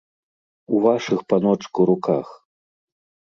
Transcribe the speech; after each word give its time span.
У 0.77 0.79
вашых, 0.85 1.19
паночку, 1.33 1.79
руках. 1.91 2.27